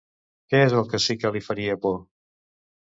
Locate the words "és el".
0.69-0.89